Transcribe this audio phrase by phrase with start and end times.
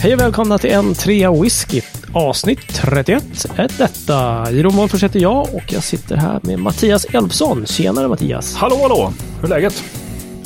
[0.00, 1.80] Hej och välkomna till en trea whisky.
[2.12, 4.46] Avsnitt 31 är detta.
[4.52, 7.66] Jeroen Wolffers heter jag och jag sitter här med Mattias Elfsson.
[7.66, 8.54] Tjenare Mattias!
[8.54, 9.12] Hallå, hallå!
[9.36, 9.84] Hur är läget?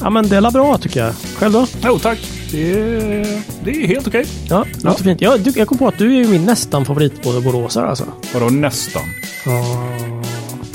[0.01, 1.15] Ja men det är bra tycker jag.
[1.15, 1.67] Själv då?
[1.85, 2.19] Jo, tack.
[2.51, 4.27] Det är, det är helt okej.
[4.49, 5.21] Ja, det låter fint.
[5.21, 8.05] Ja, du, jag kom på att du är min nästan favoritboråsare alltså.
[8.35, 9.03] Vadå nästan?
[9.47, 9.65] Ja,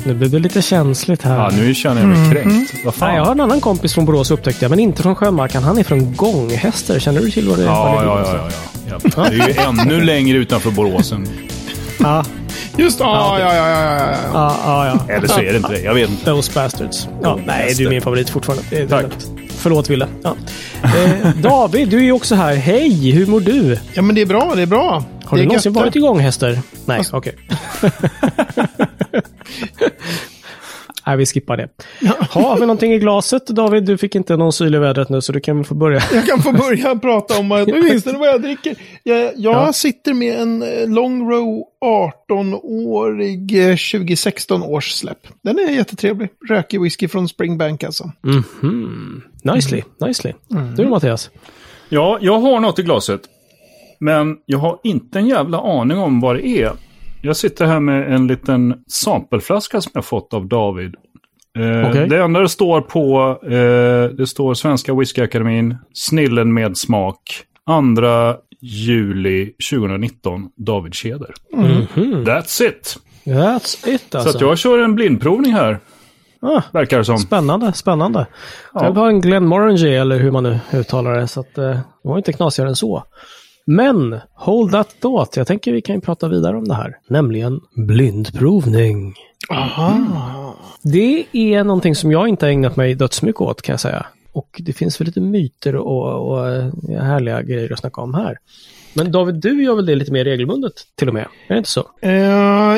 [0.08, 1.36] nu blev det lite känsligt här.
[1.36, 2.74] Ja, nu känner jag mig kränkt.
[2.84, 3.08] Vad fan?
[3.08, 5.62] Nej, jag har en annan kompis från Borås upptäckte jag, men inte från Sjömarken.
[5.62, 6.98] Han är från Gånghäster.
[6.98, 8.50] Känner du till vad det vad Ja, ja, ja,
[8.88, 9.28] ja, ja.
[9.30, 11.28] Det är ju ännu längre utanför Boråsen.
[11.98, 12.24] Ja,
[12.76, 14.20] Just ja, ja, ja, ja, ja, ja.
[14.32, 14.98] ja, ja.
[15.08, 15.14] ja.
[15.14, 15.80] Eller så är det inte det.
[15.80, 16.24] Jag vet inte.
[16.24, 17.08] Those bastards.
[17.22, 18.64] Ja, nej, du är min favorit fortfarande.
[18.70, 19.06] Det är Tack.
[19.50, 20.06] Förlåt, Wille.
[20.22, 20.36] Ja.
[20.82, 22.54] Eh, David, du är ju också här.
[22.54, 23.78] Hej, hur mår du?
[23.94, 25.04] Ja, men det är bra, det är bra.
[25.24, 26.58] Har det du är någonsin varit igång hästar?
[26.84, 27.34] Nej, okej.
[31.06, 31.68] Nej, vi skippar det.
[32.30, 33.46] Ha, har vi någonting i glaset?
[33.46, 36.00] David, du fick inte någon syl i vädret nu, så du kan väl få börja.
[36.12, 38.76] Jag kan få börja prata om att, åtminstone vad jag dricker.
[39.02, 39.72] Jag, jag Ja.
[39.72, 41.62] sitter med en eh, Long Row
[42.30, 45.26] 18-årig eh, 2016 års släpp.
[45.42, 46.28] Den är jättetrevlig.
[46.48, 48.10] Rökig whisky från Springbank alltså.
[48.22, 49.22] Mhm.
[49.42, 50.32] Nicely, nicely.
[50.76, 51.30] Du då, Mattias?
[51.88, 53.20] Ja, jag har något i glaset.
[54.00, 56.72] Men jag har inte en jävla aning om vad det är.
[57.22, 60.94] Jag sitter här med en liten sampelflaska som jag fått av David.
[61.58, 62.08] Eh, Okej.
[62.08, 69.52] Det enda det står på, eh, det står Svenska Whiskyakademin, Snillen med smak, 2 juli
[69.70, 71.34] 2019, David Keder.
[71.52, 72.24] Mhm.
[72.24, 72.96] That's it!
[73.24, 74.36] That's it Så alltså.
[74.36, 75.78] att jag kör en blindprovning här,
[76.42, 77.18] ah, verkar det som.
[77.18, 78.26] spännande, spännande.
[78.74, 78.80] Ja.
[78.80, 81.82] Själv har jag en Glenmorangie, eller hur man nu uttalar det, så att eh, det
[82.02, 83.04] var inte knasigare än så.
[83.70, 85.36] Men, hold that thought.
[85.36, 86.96] Jag tänker vi kan ju prata vidare om det här.
[87.08, 89.14] Nämligen blindprovning.
[89.50, 90.54] Aha.
[90.82, 94.06] Det är någonting som jag inte ägnat mig dödsmycket åt kan jag säga.
[94.32, 96.44] Och det finns väl lite myter och, och
[97.02, 98.38] härliga grejer att snacka om här.
[98.94, 101.26] Men David, du gör väl det lite mer regelbundet till och med?
[101.46, 101.90] Är det inte så?
[102.02, 102.12] Eh,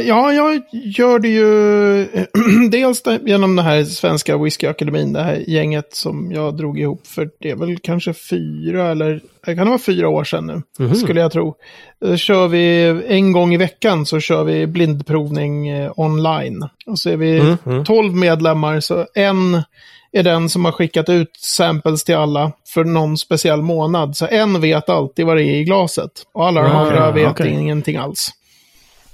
[0.09, 2.25] ja, jag gör det ju eh,
[2.71, 7.51] dels genom den här svenska whiskyakademin, det här gänget som jag drog ihop för det
[7.51, 11.33] är väl kanske fyra eller det kan det vara fyra år sedan nu, skulle jag
[11.33, 11.55] tro.
[12.17, 16.69] Kör vi en gång i veckan så kör vi blindprovning eh, online.
[16.87, 19.63] Och så är vi tolv medlemmar, så en
[20.13, 24.17] är den som har skickat ut samples till alla för någon speciell månad.
[24.17, 26.11] Så en vet alltid vad det är i glaset.
[26.35, 27.51] Och alla de Ah, andra vet okej.
[27.53, 28.31] ingenting alls.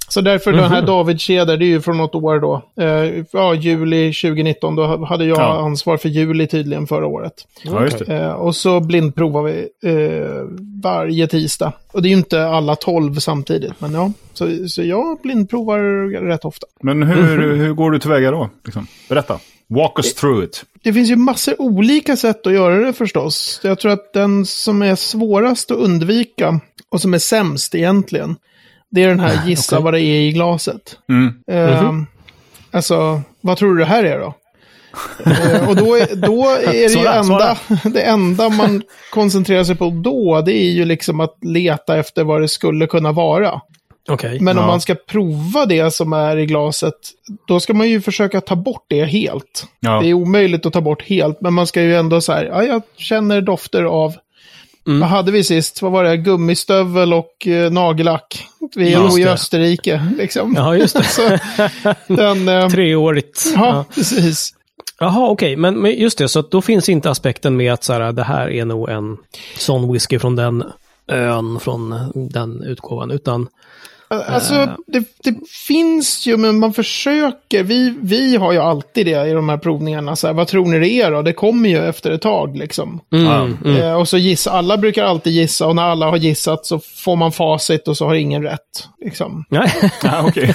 [0.09, 2.61] Så därför den här David Keder, det är ju från något år då.
[2.83, 5.59] Eh, ja, juli 2019, då hade jag Ja.
[5.65, 7.33] ansvar för juli tydligen förra året.
[7.63, 8.15] Ja, just det.
[8.17, 10.43] Eh, och så blindprovar vi eh,
[10.83, 11.71] varje tisdag.
[11.91, 14.11] Och det är ju inte alla tolv samtidigt, men ja.
[14.33, 15.79] Så, så jag blindprovar
[16.27, 16.67] rätt ofta.
[16.81, 18.49] Men hur, hur går du tillväga då?
[18.65, 18.87] Liksom?
[19.09, 19.39] Berätta.
[19.69, 20.63] Walk us through it.
[20.83, 23.59] Det finns ju massor olika sätt att göra det förstås.
[23.63, 28.35] Jag tror att den som är svårast att undvika och som är sämst egentligen,
[28.91, 29.83] det är den här gissa okej.
[29.83, 30.97] vad det är i glaset.
[31.09, 31.33] Mm.
[31.51, 31.91] Eh,
[32.71, 34.33] Alltså, vad tror du det här är då?
[35.25, 38.83] Eh, och då, är- då är det ju Svara, enda, det enda man
[39.13, 43.11] koncentrerar sig på då, det är ju liksom att leta efter vad det skulle kunna
[43.11, 43.61] vara.
[44.09, 44.39] Okej.
[44.41, 44.67] Men om Ja.
[44.67, 46.93] man ska prova det som är i glaset,
[47.47, 49.65] då ska man ju försöka ta bort det helt.
[49.79, 49.99] Ja.
[50.01, 52.63] Det är omöjligt att ta bort helt, men man ska ju ändå så här, ja,
[52.63, 54.15] jag känner dofter av,
[54.87, 54.99] Mm.
[54.99, 55.81] vad hade vi sist?
[55.81, 56.17] Vad var det?
[56.17, 58.47] Gummistövel och eh, nagellack.
[58.75, 59.27] Vi är i.
[59.27, 60.53] Österrike, liksom.
[60.57, 61.03] Ja, just det.
[61.03, 61.37] Så,
[62.07, 63.43] den, eh, Treårigt.
[63.55, 64.53] ja, precis.
[64.99, 65.55] Jaha, okej.
[65.55, 68.49] Men, men just det, så då finns inte aspekten med att så här, det här
[68.49, 69.17] är nog en
[69.57, 70.63] sån whisky från den
[71.07, 73.47] ön, från den utgåvan, utan
[74.09, 75.35] Alltså, det, det
[75.67, 77.63] finns ju, men man försöker.
[77.63, 80.15] Vi, vi har ju alltid det i de här provningarna.
[80.15, 81.21] Så här, vad tror ni det är då?
[81.21, 82.99] Det kommer ju efter ett tag, liksom.
[83.13, 83.77] mm, mm.
[83.77, 87.15] Eh, och så gissa, alla brukar alltid gissa och när alla har gissat så får
[87.15, 88.87] man facit och så har ingen rätt.
[89.05, 89.45] Liksom.
[89.49, 89.71] Nej.
[90.03, 90.53] Ja, okej.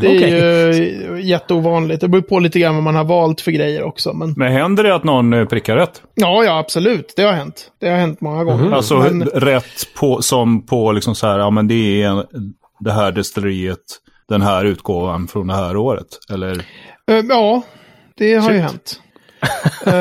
[0.00, 0.30] Det är Okej.
[0.30, 2.00] ju jätteovanligt.
[2.00, 4.12] Det beror på lite grann vad man har valt för grejer också.
[4.12, 6.02] Men Men händer det att någon eh, prickar rätt?
[6.14, 7.12] ja, ja, absolut.
[7.16, 7.70] Det har hänt.
[7.80, 8.72] Det har hänt många gånger.
[8.72, 12.24] Alltså men, rätt på, som på liksom så här, ja men det är en,
[12.80, 13.78] det här destilleriet,
[14.28, 16.06] den här utgåvan från det här året.
[16.30, 16.52] Eller?
[17.10, 17.62] eh, ja,
[18.16, 18.70] det har ju Shit.
[18.70, 19.00] hänt.
[19.86, 19.92] Eh,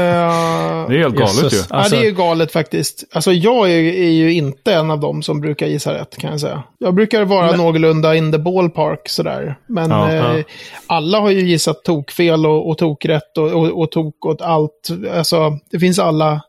[0.89, 1.53] Det är helt galet Jösses.
[1.53, 1.75] ju.
[1.75, 3.03] Alltså- ja, det är galet faktiskt.
[3.13, 6.39] Alltså jag är, är ju inte en av dem som brukar gissa rätt kan jag
[6.39, 6.63] säga.
[6.77, 9.56] Jag brukar vara någorlunda in the ballpark sådär.
[9.68, 10.44] Men Ja, eh, ja.
[10.88, 14.88] alla har ju gissat tokfel och, och tokrätt och, och, och tok åt allt.
[15.13, 16.41] Alltså det finns alla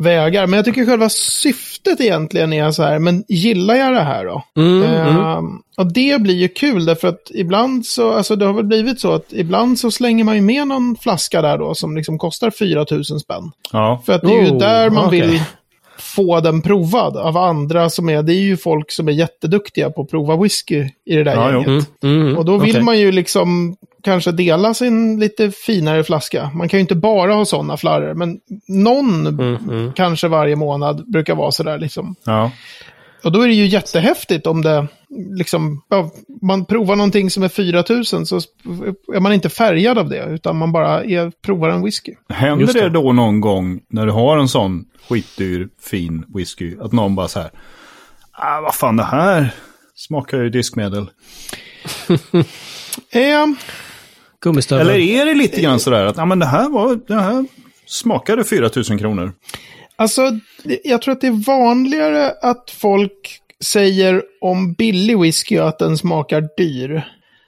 [0.00, 0.46] vägar.
[0.46, 4.42] Men jag tycker själva syftet egentligen är så här, men gillar jag det här då?
[4.56, 5.16] Mm, mm.
[5.16, 9.00] Ehm, och det blir ju kul därför att ibland så, alltså det har väl blivit
[9.00, 12.50] så att ibland så slänger man ju med någon flaska där då som liksom kostar
[12.50, 13.50] 4 000 spänn.
[13.72, 14.02] Ja.
[14.06, 15.20] För att det är ju Oh, där man okej.
[15.20, 15.40] vill
[15.98, 20.02] få den provad av andra som är, det är ju folk som är jätteduktiga på
[20.02, 21.88] att prova whisky i det där Ja, gänget.
[22.02, 22.82] Mm, mm, Och då vill okej.
[22.82, 26.50] man ju liksom kanske dela sin lite finare flaska.
[26.54, 29.92] Man kan ju inte bara ha sådana flarror, men någon Mm, mm.
[29.92, 32.14] kanske varje månad brukar vara sådär liksom.
[32.24, 32.50] Ja.
[33.24, 34.86] Och då är det ju jättehäftigt om det
[35.36, 36.10] liksom, ja,
[36.42, 38.36] man provar någonting som är 4000 så
[39.14, 42.14] är man inte färgad av det, utan man bara är, provar en whisky.
[42.28, 42.80] Händer Just det.
[42.80, 42.90] det.
[42.90, 47.40] då någon gång när du har en sån skitdyr fin whisky att någon bara så
[47.40, 47.50] här,
[48.32, 49.50] ah, vad fan det här
[49.94, 51.10] smakar ju diskmedel.
[53.10, 53.46] Eh,
[54.40, 54.88] Gummistövel.
[54.88, 57.44] Eller är det lite grann sådär att, ja men det här var, det här
[57.86, 59.32] smakade 4 000 kronor.
[59.96, 60.22] Alltså,
[60.84, 66.48] jag tror att det är vanligare att folk säger om billig whisky att den smakar
[66.56, 67.02] dyr.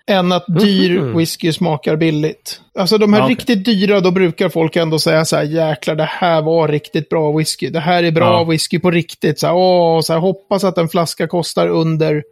[0.07, 2.61] Än att dyr whisky smakar billigt.
[2.79, 3.37] Alltså de här Ja, okej.
[3.37, 7.33] riktigt dyra, då brukar folk ändå säga så här, jäklar det här var riktigt bra
[7.33, 7.71] whisky.
[7.71, 8.45] Det här är bra Ja.
[8.45, 9.39] whisky på riktigt.
[9.39, 12.23] Så här, åh, så här, hoppas att en flaska kostar under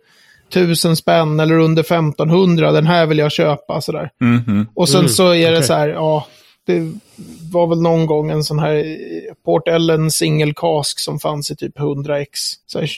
[0.53, 2.73] tusen spänn eller under 1500.
[2.73, 3.81] Den här vill jag köpa.
[3.81, 4.11] Så där.
[4.21, 4.67] Mhm.
[4.75, 5.67] Och sen Mm, så är det okej.
[5.67, 6.27] så här, ja,
[6.67, 6.93] det
[7.53, 8.85] var väl någon gång en sån här
[9.45, 12.27] Port Ellen single cask som fanns i typ 100x.
[12.67, 12.91] Så, här,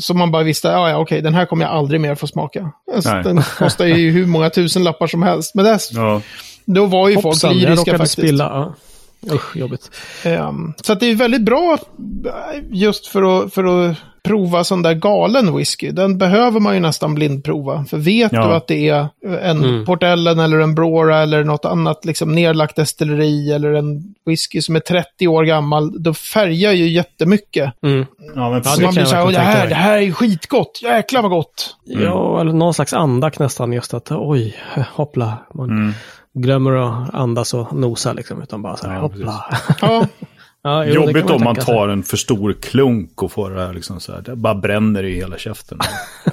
[0.00, 2.70] så man bara visste, ja, ja okej, den här kommer jag aldrig mer få smaka.
[2.94, 5.54] Alltså, den kostar ju hur många tusen lappar som helst.
[5.54, 6.22] Men det, Ja.
[6.64, 8.12] då var ju folk Hoppsan, jag lyriska faktiskt.
[8.12, 8.44] spilla.
[8.44, 9.34] Ja.
[9.34, 9.90] Usch, jobbigt.
[10.24, 11.78] Ehm, så att det är väldigt bra
[12.26, 15.90] eh, just för att, för att prova sån där galen whisky.
[15.90, 17.84] Den behöver man ju nästan blindprova.
[17.84, 18.46] För vet Ja.
[18.48, 19.08] du att det är
[19.42, 19.84] en Mm.
[19.84, 24.76] Port Ellen eller en Brora eller något annat liksom nedlagt destilleri eller en whisky som
[24.76, 27.72] är 30 år gammal, då färgar ju jättemycket.
[27.82, 28.06] Mm.
[28.34, 30.12] ja, men Så man blir så här, jag "Åh, det här, det mig." här är
[30.12, 31.76] skitgott, jäklar vad gott.
[31.84, 34.56] Ja, eller någon slags andak nästan just att oj,
[34.94, 35.34] hoppla.
[35.54, 35.92] Man Mm.
[36.34, 39.44] glömmer att andas och nosa liksom, utan bara så här Ja, hoppla.
[39.80, 40.06] Ja,
[40.66, 43.72] Ja, jo, det Jobbigt om man tar en för stor klunk och får det här
[43.72, 44.20] liksom så här.
[44.20, 45.78] Det bara bränner i hela käften.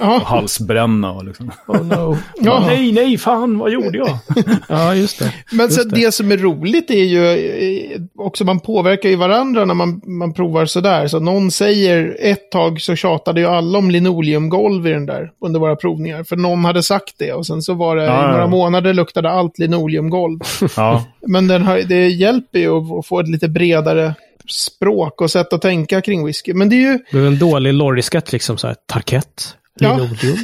[0.06, 1.50] halsbränna och liksom.
[1.66, 2.16] Oh no.
[2.40, 2.64] Ja.
[2.66, 4.18] Nej, nej, fan, vad gjorde jag?
[4.68, 5.34] ja, just det.
[5.52, 6.12] Men så Just det.
[6.12, 10.66] som är roligt är ju eh, också man påverkar ju varandra när man, man provar
[10.66, 11.06] sådär.
[11.06, 15.60] Så någon säger ett tag så tjatade ju alla om linoleumgolv i den där under
[15.60, 16.24] våra provningar.
[16.24, 18.46] För någon hade sagt det och sen så var det Ja, i några ja.
[18.46, 20.38] månader luktade allt linoleumgolv.
[20.76, 24.14] Ja, Men den har, det hjälper ju att få ett lite bredare
[24.48, 26.54] språk och sätt att tänka kring whisky.
[26.54, 29.96] Men det är ju, Det blev en dålig lorry-sketch liksom så här, tarkett, Ja.
[29.96, 30.38] linoleum,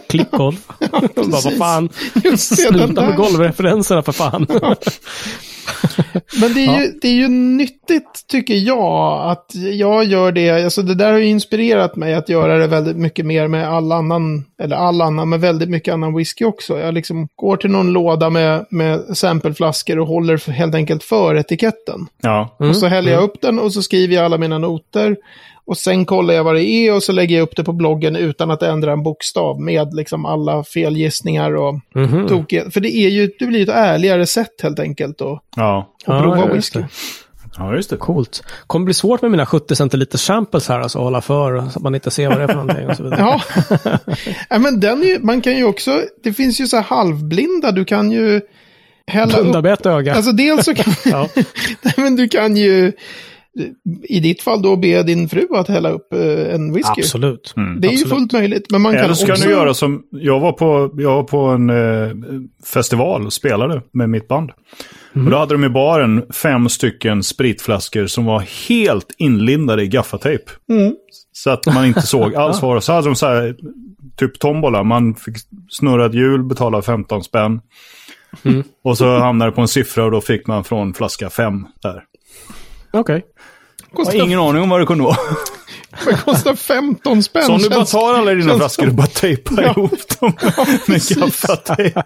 [0.08, 0.56] klickgolv.
[1.14, 1.88] bara, vad fan,
[2.38, 4.46] sluta med golvreferenserna för fan.
[6.40, 10.64] Men det är, ju, det är ju nyttigt, tycker jag, att jag gör det.
[10.64, 13.92] Alltså det där har ju inspirerat mig att göra det väldigt mycket mer med all
[13.92, 16.78] annan, eller all annan, men väldigt mycket annan whisky också.
[16.78, 22.06] Jag liksom går till någon låda med, med sampleflaskor och håller helt enkelt för etiketten.
[22.20, 22.56] ja.
[22.58, 25.16] Och så häller jag upp den och så skriver jag alla mina noter.
[25.66, 28.16] Och sen kollar jag vad det är och så lägger jag upp det på bloggen
[28.16, 32.28] utan att ändra en bokstav med liksom alla felgissningar och Mhm.
[32.28, 32.70] tokiga.
[32.70, 36.38] För det är ju, det blir ett ärligare sätt helt enkelt att, Ja, att prova
[36.38, 36.78] ja, whisky.
[36.78, 36.88] det.
[37.58, 37.96] ja just det.
[37.96, 38.42] Coolt.
[38.66, 41.82] Kommer bli svårt med mina 70 centiliter samples här, alltså att hålla för så att
[41.82, 43.20] man inte ser vad det är för någonting och så vidare.
[43.84, 43.98] Ja,
[44.50, 47.72] ja men den är ju, man kan ju också, det finns ju så här halvblinda,
[47.72, 48.40] du kan ju
[49.06, 49.62] hälla Blunda upp.
[49.64, 50.14] med ett öga.
[50.14, 51.28] Alltså dels så kan, Ja.
[51.82, 52.92] Nej, men du kan ju,
[54.02, 57.00] i ditt fall då be din fru att hälla upp eh, en whisky.
[57.00, 57.52] Absolut.
[57.56, 58.08] Det är ju Absolut.
[58.08, 59.44] fullt möjligt, men man kan Eller så kan också...
[59.44, 62.10] du göra som, jag var på, jag var på en eh,
[62.72, 64.50] festival och spelade med mitt band.
[65.14, 70.44] Och då hade de i baren fem stycken spritflaskor som var helt inlindade i gaffatejp.
[70.70, 70.94] Mm.
[71.32, 72.80] Så att man inte såg alls vad det var.
[72.80, 73.56] Så hade de så här,
[74.16, 74.82] typ tombola.
[74.82, 75.36] Man fick
[75.68, 77.60] snurra ett hjul, betala 15 spänn.
[78.84, 82.02] Och så hamnade det på en siffra och då fick man från flaska 5 där.
[82.94, 83.24] Okej.
[83.96, 85.16] Jag har ingen aning om vad det kunde vara.
[86.06, 87.42] det kostar 15 spänn.
[87.42, 89.70] Så om du bara tar alla dina flaskor och bara tejpar Ja.
[89.70, 90.32] ihop dem
[90.66, 91.16] med precis.
[91.18, 92.00] gaffatejp.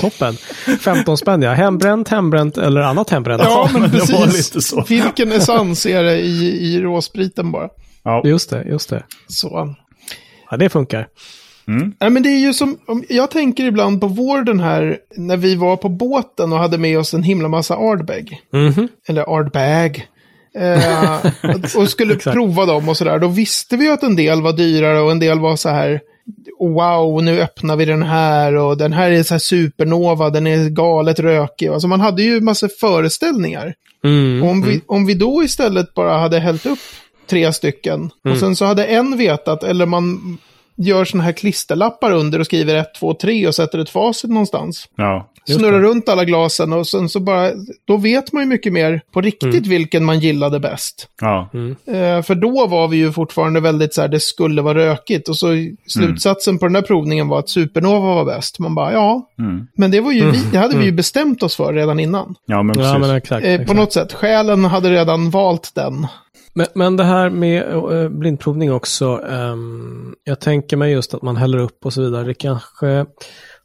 [0.00, 0.34] Toppen.
[0.80, 1.52] 15 spänn ja.
[1.52, 3.42] Hembränt, hembränt eller annat hembränt.
[3.44, 4.54] Ja, men det var precis.
[4.54, 4.84] lite så.
[4.88, 7.68] Vilken essens är det i, i råspriten bara?
[8.02, 8.22] Ja.
[8.24, 9.02] Just det, just det.
[9.28, 9.74] Så.
[10.50, 11.06] Ja, det funkar.
[12.00, 15.36] Nej, men det är ju som, om- jag tänker ibland på vår den här, när
[15.36, 18.40] vi var på båten och hade med oss en himla massa Ardbeg.
[18.52, 18.88] Mhm.
[19.08, 20.06] Eller Ardbag.
[20.54, 23.18] Eh, och- och skulle prova dem och sådär.
[23.18, 26.00] Då visste vi att en del var dyrare och en del var så här.
[26.60, 30.68] Wow, nu öppnar vi den här och den här är så här supernova, den är
[30.68, 31.68] galet rökig.
[31.68, 33.74] Alltså man hade ju massa föreställningar.
[34.04, 34.42] Mm.
[34.42, 36.78] Och om, vi, om vi då istället bara hade hällt upp
[37.30, 38.38] tre stycken och Mm.
[38.38, 40.38] sen så hade en vetat, eller man
[40.76, 44.88] gör sådana här klisterlappar under och skriver 1, 2, 3 och sätter ett facit någonstans.
[44.96, 45.26] Ja.
[45.46, 47.50] Snurrar runt alla glasen och sen så bara,
[47.86, 49.68] då vet man ju mycket mer på riktigt Mm.
[49.68, 51.08] vilken man gillade bäst.
[51.20, 51.48] Ja.
[51.86, 55.28] Eh, för då var vi ju fortfarande väldigt så här, det skulle vara rökigt.
[55.28, 55.46] Och så
[55.86, 58.58] slutsatsen på den där provningen var att Supernova var bäst.
[58.58, 59.28] Man bara, ja.
[59.38, 59.66] Mm.
[59.76, 62.34] Men det var ju vi, det hade vi ju bestämt oss för redan innan.
[62.46, 62.92] ja, men precis.
[62.92, 63.44] Ja, men exakt.
[63.46, 63.68] Eh, exakt.
[63.70, 66.06] på något sätt, själen hade redan valt den.
[66.54, 69.22] Men, men det här med eh, blindprovning också.
[69.30, 72.24] Ehm, jag tänker mig just att man häller upp och så vidare.
[72.24, 73.06] Det kanske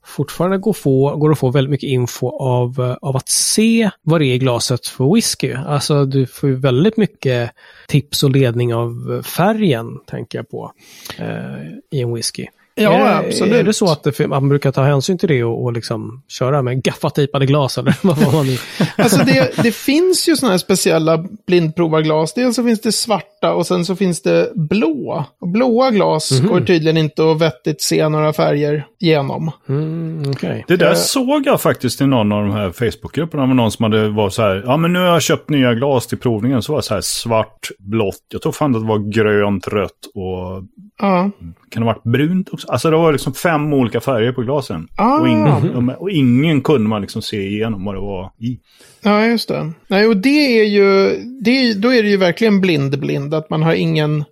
[0.05, 4.22] fortfarande går, få, går att få väldigt mycket info av, eh, av att se vad
[4.22, 5.53] det är i glaset för whisky.
[5.53, 7.51] Alltså du får ju väldigt mycket
[7.88, 10.72] tips och ledning av färgen, tänker jag på,
[11.20, 12.48] eh, i en whisky.
[12.75, 13.53] Ja, absolut.
[13.53, 16.62] Är det så att det, man brukar ta hänsyn till det och, och liksom köra
[16.62, 18.58] med gaffatejpade glas eller vad var man?
[18.98, 22.34] Alltså det, det finns ju sådana här speciella blindprovarglas.
[22.34, 25.25] Dels så finns det svarta och sen så finns det blå.
[25.42, 29.52] Och blåa glas går tydligen inte att vettigt se några färger genom.
[29.70, 30.66] Mm, okej.
[30.68, 30.94] Det där Eh.
[30.96, 33.46] såg jag faktiskt i någon av de här Facebookgrupperna.
[33.46, 36.08] Var någon som hade varit så här, ja men nu har jag köpt nya glas
[36.08, 36.62] till provningen.
[36.62, 38.16] Så var det så här svart, blått.
[38.34, 40.64] Jag tror fan att det var grönt, rött och
[41.02, 41.30] Ja.
[41.72, 42.68] kan det ha varit brunt också?
[42.72, 44.88] Alltså det var liksom fem olika färger på glasen.
[44.96, 45.20] Ah.
[45.20, 48.60] Och, ingen, och ingen kunde man liksom se igenom vad det var i.
[49.06, 49.72] Ja, just det.
[49.88, 53.74] Nej, och det är ju, det då är det ju verkligen blind-blind, att man har
[53.74, 54.24] ingen,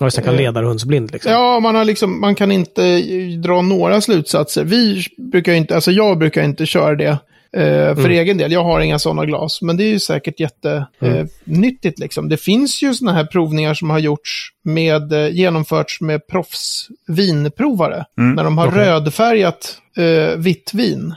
[0.00, 1.32] Ja, just det, kan ledarhundsblind liksom.
[1.32, 4.64] ja, man har liksom, man kan inte eh, dra några slutsatser.
[4.64, 7.18] Vi brukar inte, alltså jag brukar inte köra det
[7.52, 8.52] eh, för egen del.
[8.52, 12.28] Jag har inga sådana glas, men det är ju säkert jättenyttigt eh, nyttigt liksom.
[12.28, 18.04] Det finns ju sådana här provningar som har gjorts med, eh, genomförts med proffs vinprovare.
[18.14, 21.14] När de har rödfärgat eh, vitt vin.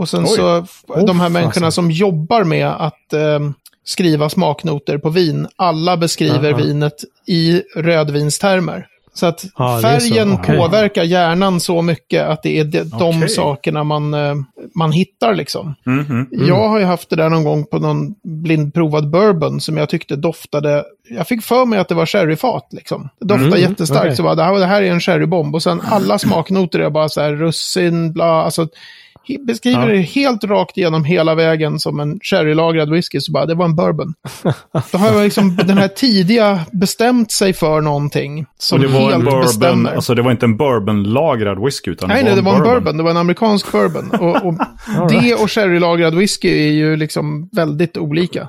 [0.00, 0.36] Och sen Oj.
[0.36, 0.64] så,
[1.06, 1.72] de här människorna fasen.
[1.72, 3.38] som jobbar med att eh,
[3.84, 6.62] skriva smaknoter på vin, alla beskriver Aha.
[6.62, 6.94] vinet
[7.26, 8.86] i rödvinstermer.
[9.14, 10.56] Så att det är så, färgen okej.
[10.58, 13.28] påverkar hjärnan så mycket att det är de, de Okej.
[13.28, 14.34] sakerna man, eh,
[14.74, 15.74] man hittar liksom.
[15.86, 16.28] Mhm.
[16.30, 20.16] Jag har ju haft det där någon gång på någon blindprovad bourbon som jag tyckte
[20.16, 23.08] doftade, jag fick för mig att det var sherryfat liksom.
[23.20, 24.16] Det doftade Mm, jättestarkt, okej.
[24.16, 25.54] så bara, det här, det här är en sherrybomb.
[25.54, 28.68] Och sen alla smaknoter är bara så här russin, bla, alltså
[29.46, 29.94] beskriver Ja.
[29.94, 33.76] det helt rakt igenom hela vägen som en sherrylagrad whisky, så bara, det var en
[33.76, 34.14] bourbon.
[34.92, 39.00] Då har jag liksom den här tidiga bestämt sig för någonting som Och det var
[39.00, 39.94] helt en bourbon, bestämmer.
[39.94, 42.96] alltså det var inte en bourbonlagrad whisky utan Nej, nej, det var en bourbon.
[42.96, 44.10] Det var en amerikansk bourbon.
[44.10, 44.54] Och, och
[45.08, 48.48] det och sherrylagrad whisky är ju liksom väldigt olika.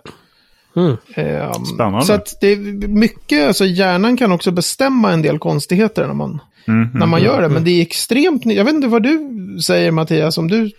[0.75, 0.97] Mm.
[1.15, 2.05] Ehm, Spännande.
[2.05, 6.39] Så att det är mycket, alltså hjärnan kan också bestämma en del konstigheter när man,
[6.65, 6.89] Mhm.
[6.93, 7.49] när man gör det.
[7.49, 9.19] Men det är extremt, jag vet inte vad du
[9.65, 10.71] säger Mattias, om du,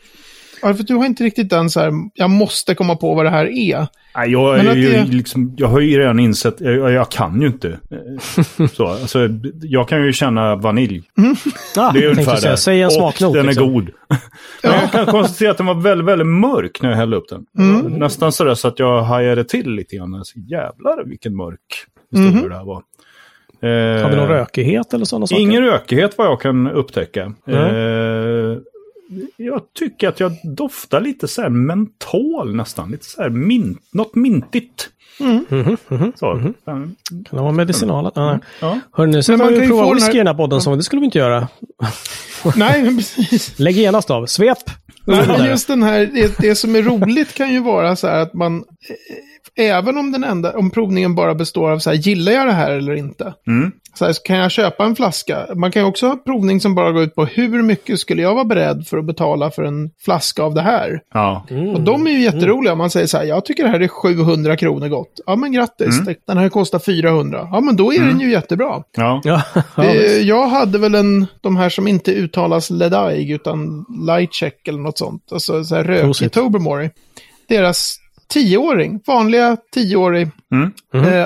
[0.62, 3.30] ja, för du har inte riktigt den så här, jag måste komma på vad det
[3.30, 3.86] här är.
[4.16, 7.68] Nej, jag, ju det- liksom, jag har ju redan insett, jag, jag kan ju inte.
[7.68, 9.28] Eh, Så, alltså,
[9.62, 11.02] jag kan ju känna vanilj.
[11.76, 12.56] Ah, Det är jag ungefär där.
[12.56, 13.32] säg en Och smaknot.
[13.34, 13.72] den är liksom.
[13.72, 13.90] god.
[14.62, 17.44] Men jag kan konstatera att den var väldigt, väldigt mörk när jag hällde upp den.
[17.58, 17.92] Mm.
[17.92, 20.14] Nästan sådär så att jag hajade till lite grann.
[20.14, 21.58] Alltså, jävlar vilken mörk
[22.10, 22.48] historia Mhm.
[22.48, 22.82] det här var.
[24.02, 25.42] Har vi någon rökighet eller sådana saker?
[25.42, 27.32] Ingen rökighet vad jag kan upptäcka.
[27.46, 27.56] Nej.
[27.56, 28.56] Eh,
[29.36, 32.90] jag tycker att jag doftar lite så här mentol nästan.
[32.90, 34.88] Lite så här mint, något mintigt.
[35.20, 36.12] Mhm, mhm.
[36.16, 36.34] Så.
[36.34, 36.46] Mhm.
[36.46, 36.96] Eh, Kan
[37.30, 38.12] det vara medicinala?
[38.14, 38.38] Ja.
[38.60, 38.68] Ja.
[38.96, 41.04] Man får kan vi ju prova whisky i den här podden, som det skulle vi
[41.06, 41.48] inte göra.
[42.56, 43.58] Nej, men precis.
[43.58, 44.26] Lägg genast av.
[44.26, 44.58] Svep!
[45.04, 48.34] Nej, just den här, det, det som är roligt kan ju vara så här att
[48.34, 48.62] man, eh,
[49.56, 52.70] även om den enda, om provningen bara består av så här, gillar jag det här
[52.70, 53.34] eller inte?
[53.46, 53.72] Mm.
[53.94, 55.46] Så, här, så kan jag köpa en flaska?
[55.54, 58.44] Man kan också ha provning som bara går ut på hur mycket skulle jag vara
[58.44, 61.00] beredd för att betala för en flaska av det här?
[61.14, 61.46] Ja.
[61.74, 62.74] Och de är ju jätteroliga.
[62.74, 65.20] Man säger så här, jag tycker det här är 700 kronor gott.
[65.26, 66.00] Ja, men grattis.
[66.26, 67.48] Den här kostar 400.
[67.52, 68.82] Ja, men då är den ju jättebra.
[68.96, 69.20] Ja.
[69.24, 69.42] Ja,
[69.82, 74.98] Eh, jag hade väl en, de här som inte uttalas Ledaig utan Lightcheck eller något
[74.98, 75.22] sånt.
[75.32, 76.32] Alltså så här rökig.
[76.32, 76.90] Tobermory.
[77.48, 77.98] Deras
[78.32, 80.72] tioåring, vanliga tioårig Mm.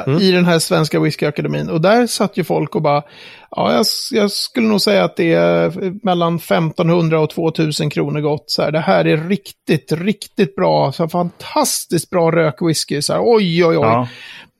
[0.08, 1.70] eh, i den här svenska whiskyakademin.
[1.70, 3.02] Och där satt ju folk och bara,
[3.50, 5.72] ja jag, jag skulle nog säga att det är
[6.06, 8.44] mellan 1500 och 2000 kronor gott.
[8.46, 13.02] Så här, det här är riktigt, riktigt bra, så här, fantastiskt bra rökwhisky.
[13.02, 13.86] Så här, oj, oj, oj.
[13.86, 14.08] Ja.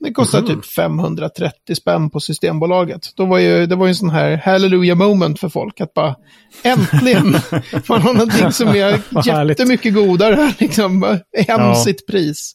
[0.07, 3.01] Det kostar typ 530 spänn på Systembolaget.
[3.17, 5.81] Då var ju, det var ju en sån här hallelujah moment för folk.
[5.81, 6.15] Att bara,
[6.63, 7.37] äntligen,
[7.89, 9.01] man har någonting som är
[9.49, 10.53] jättemycket godare.
[10.59, 11.75] Liksom, än Ja.
[11.75, 12.55] sitt pris.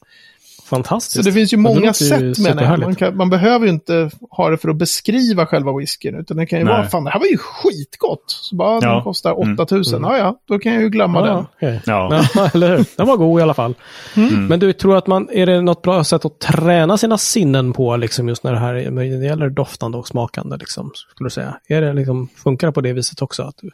[0.75, 1.15] Fantastiskt.
[1.15, 2.35] Så det finns ju det många sätt jag.
[2.37, 2.85] superhärligt.
[2.87, 6.15] Man, kan, man behöver ju inte ha det för att beskriva själva whiskyn.
[6.15, 6.73] Utan det kan ju Nej.
[6.73, 8.23] vara, fan det här var ju skitgott.
[8.27, 8.93] Så bara, Ja.
[8.93, 9.59] den kostar Mm.
[9.59, 10.01] 8000.
[10.03, 11.29] Ja, ja, då kan jag ju glömma den.
[11.35, 11.81] Ja, okej.
[11.85, 12.23] Ja.
[12.35, 12.85] Ja, eller hur?
[12.97, 13.73] Den var god i alla fall.
[14.15, 14.45] Mm.
[14.45, 17.97] Men du, tror att man, är det något bra sätt att träna sina sinnen på,
[17.97, 21.31] liksom just när det här är- när det gäller doftande och smakande, liksom, skulle du
[21.31, 21.57] säga?
[21.67, 23.43] Är det liksom, funkar det på det viset också?
[23.43, 23.67] Att du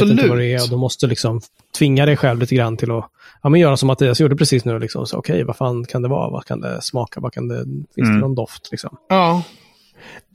[0.00, 0.70] vet inte vad det är och Absolut.
[0.70, 1.40] du måste liksom
[1.78, 3.04] tvinga dig själv lite grann till att
[3.44, 4.78] ja, men göra som Mattias gjorde precis nu.
[4.78, 5.06] Liksom.
[5.06, 6.30] Så, Okej, vad fan kan det vara?
[6.30, 7.20] Vad kan det smaka?
[7.20, 8.18] Vad kan det, finns det Mm.
[8.20, 8.68] någon doft?
[8.70, 8.96] Liksom?
[9.08, 9.42] Ja.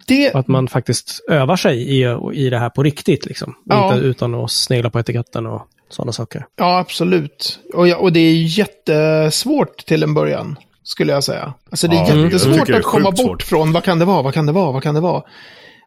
[0.07, 3.25] Det, Att man faktiskt övar sig i, i det här på riktigt.
[3.25, 3.55] Liksom.
[3.65, 3.93] Ja.
[3.93, 6.45] Inte utan att snegla på etiketten och sådana saker.
[6.55, 7.59] ja, absolut.
[7.73, 10.55] Och, ja, och det är jättesvårt till en början.
[10.83, 11.53] Skulle jag säga.
[11.69, 13.43] Alltså det är Ja, jättesvårt det är att komma bort svårt.
[13.43, 15.23] från vad kan det vara, vad kan det vara, vad kan det vara.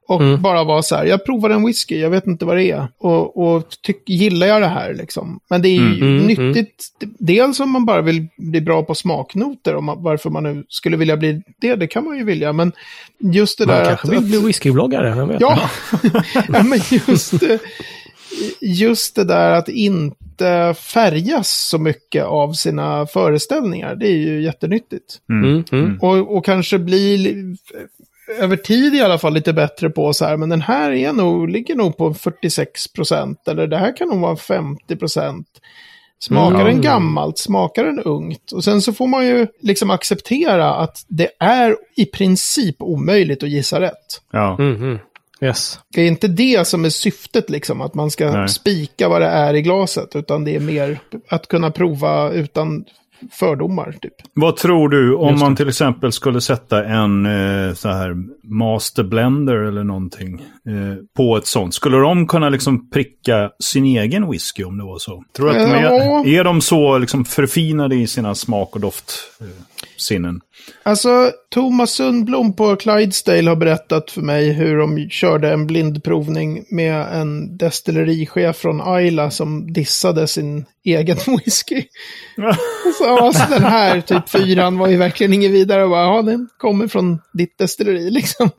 [0.08, 0.42] Och Mm.
[0.42, 2.88] bara vara så här, jag provar en whisky, jag vet inte vad det är.
[2.98, 5.40] Och, och tyck, gillar jag det här liksom?
[5.50, 6.84] Men det är ju Mm, mm, nyttigt.
[7.18, 10.96] Dels om man bara vill bli bra på smaknoter, om man, varför man nu skulle
[10.96, 12.52] vilja bli det, det kan man ju vilja.
[12.52, 12.72] Men
[13.18, 14.12] just det Man där kanske att...
[14.12, 15.40] vill att bli whiskybloggare, vem vet?
[15.40, 15.70] Ja,
[16.48, 17.58] ja men just, det-
[18.60, 25.18] just det där att inte färgas så mycket av sina föreställningar, det är ju jättenyttigt.
[25.30, 25.98] Mm, mm.
[26.00, 27.56] Och, och kanske bli li-
[28.38, 31.48] över tid i alla fall lite bättre på så här, men den här är nog,
[31.48, 35.46] ligger nog på 46 procent, eller det här kan nog vara 50 procent.
[36.18, 36.66] Smakar Mm.
[36.66, 38.52] den gammalt, smakar den ungt?
[38.52, 43.48] Och sen så får man ju liksom acceptera att det är i princip omöjligt att
[43.48, 44.20] gissa rätt.
[44.32, 44.56] Ja.
[44.58, 44.98] Mm, mm.
[45.40, 45.78] Yes.
[45.94, 48.48] Det är inte det som är syftet, liksom, att man ska Nej.
[48.48, 50.98] spika vad det är i glaset, utan det är mer
[51.28, 52.84] att kunna prova utan
[53.30, 54.14] fördomar, typ.
[54.34, 59.54] Vad tror du om man till exempel skulle sätta en eh, så här master blender
[59.54, 60.34] eller någonting
[60.66, 61.74] eh, på ett sånt?
[61.74, 65.24] Skulle de kunna liksom pricka sin egen whisky om det var så?
[65.36, 69.52] Tror du att de är, är de så liksom förfinade i sina smak och doftsinnen?
[69.52, 70.40] Eh, sinnen?
[70.82, 77.06] Alltså, Thomas Sundblom på Clydesdale har berättat för mig hur de körde en blindprovning med
[77.20, 81.82] en destillerichef från Isla som dissade sin egen whisky.
[82.98, 85.84] Så alltså, den här typ fyran var ju verkligen inget vidare.
[85.84, 88.50] Och bara, ja, den kommer från ditt destilleri liksom.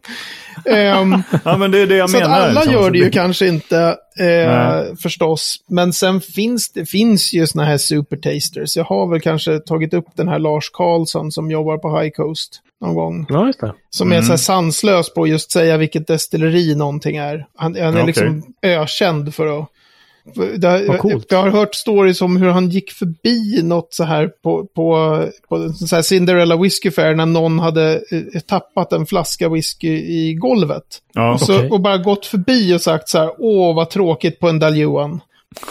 [0.65, 2.39] Ehm, ja, men det är det jag så menar.
[2.39, 2.73] alla liksom.
[2.73, 5.55] gör Så det ju kanske inte eh, förstås.
[5.69, 8.77] Men sen finns det finns ju såna här supertasters.
[8.77, 12.61] Jag har väl kanske tagit upp den här Lars Karlsson som jobbar på High Coast
[12.81, 13.25] någon gång.
[13.29, 13.73] Ja, just det.
[13.89, 17.45] Som är så här sanslös på att just säga vilket destilleri någonting är.
[17.57, 18.05] Han, han är Okej.
[18.05, 19.69] liksom ökänd för att...
[20.87, 21.25] Vad coolt.
[21.29, 25.55] jag har hört stories om hur han gick förbi något så här på, på, på
[25.55, 30.33] en sån här Cinderella Whisky Fair när någon hade eh, tappat en flaska whisky i
[30.33, 30.83] golvet.
[31.13, 31.33] Ja.
[31.33, 31.69] Och, så, Okej.
[31.69, 35.21] och bara gått förbi och sagt så här, åh vad tråkigt på en Daljuan.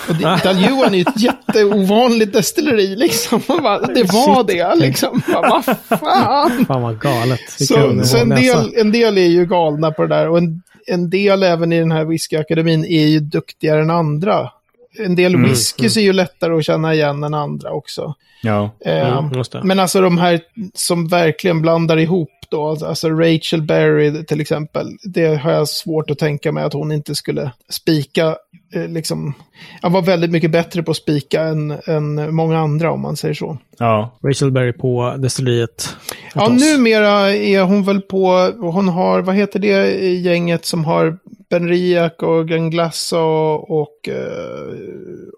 [0.09, 3.43] Och Daljuan är ju ett jätteovanligt destilleri liksom.
[3.47, 5.23] Bara, det var det liksom.
[5.29, 6.65] Vad fan.
[6.67, 7.51] Fan vad galet.
[7.59, 10.29] Så, så en, del, en del är ju galna på det där.
[10.29, 14.51] Och en, en del även i den här whiskyakademin är ju duktigare än andra.
[14.99, 18.14] En del Mm, whiskys är ju lättare att känna igen än andra också.
[18.42, 18.71] Ja.
[18.85, 20.40] Eh, Mm, men alltså de här
[20.75, 26.18] som verkligen blandar ihop då, alltså Rachel Berry till exempel, det har jag svårt att
[26.18, 28.37] tänka mig att hon inte skulle spika,
[28.75, 29.35] eh, liksom,
[29.83, 33.35] jag var väldigt mycket bättre på att spika än, än många andra om man säger
[33.35, 33.59] så.
[33.79, 34.18] Ja.
[34.25, 35.97] Rachel Berry på destilleriet.
[36.35, 41.18] Ja, numera är hon väl på, hon har, vad heter det gänget som har
[41.51, 44.77] Ben Riak och Glenn Glass och, och eh,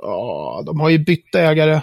[0.03, 1.81] ja, de har ju bytt ägare.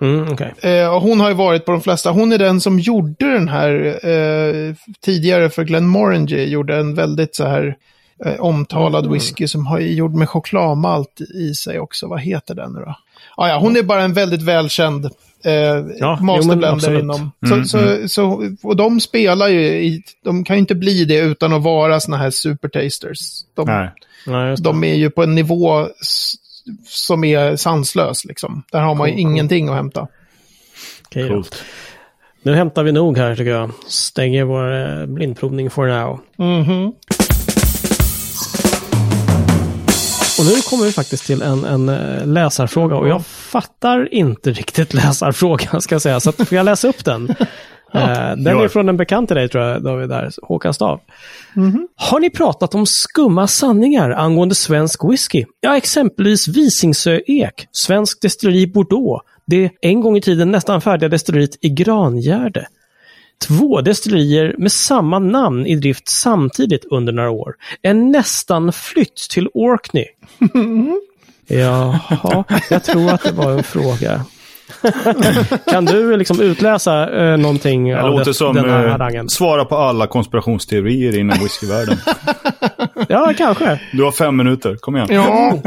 [0.00, 0.54] Mm, okej.
[0.60, 2.10] Eh, och hon har ju varit på de flesta.
[2.10, 6.44] Hon är den som gjorde den här eh, tidigare för Glenn Morangy.
[6.44, 7.76] Gjorde en väldigt så här
[8.24, 9.12] eh, omtalad Mm.
[9.12, 12.06] whisky som har gjord med chokladmalt i sig också.
[12.06, 12.94] Vad heter den nu då?
[13.36, 15.10] Ah, ja, hon är bara en väldigt välkänd
[15.44, 17.32] eh, men masterblender inom.
[17.46, 21.18] Mm, så, så, så, och de spelar ju, i, de kan ju inte bli det
[21.18, 23.18] utan att vara såna här supertasters.
[23.54, 23.90] De, Nej.
[24.26, 24.56] Ja, det.
[24.62, 25.88] de är ju på en nivå
[26.84, 28.62] som är sanslös liksom.
[28.72, 29.32] Där har man ju Cool, cool.
[29.32, 30.08] ingenting att hämta.
[31.14, 31.28] Då.
[31.28, 31.62] Coolt.
[32.42, 33.70] Nu hämtar vi nog här tycker jag.
[33.88, 36.20] Stänger vår eh, blindprovning for now.
[36.36, 36.92] Mhm.
[40.42, 44.94] Och nu kommer vi faktiskt till en, en eh, läsarfråga och jag fattar inte riktigt
[45.04, 46.20] läsarfrågan ska jag säga.
[46.20, 47.34] Så att, får jag läsa upp den?
[47.94, 51.00] Eh, den är från en bekant till dig tror jag, David, där, Håkan Stav.
[51.54, 51.88] Mhm.
[51.96, 55.44] Har ni pratat om skumma sanningar angående svensk whisky?
[55.60, 61.56] Ja, exempelvis Visingsö Ek, svensk destilleri Bordeaux, det en gång i tiden nästan färdiga destilleriet
[61.60, 62.66] i Grangärde.
[63.42, 67.54] Två destillerier med samma namn i drift samtidigt under några år.
[67.82, 70.04] En nästan flytt till Orkney.
[71.46, 74.24] Jaha, jag tror att det var en fråga.
[75.70, 79.28] Kan du liksom utläsa eh, någonting Det av låter det, som den här eh, harangen?
[79.28, 81.96] svara på alla konspirationsteorier inom whiskyvärlden.
[83.08, 83.80] Ja, kanske.
[83.92, 85.08] Du har fem minuter, kom igen.
[85.10, 85.58] Ja,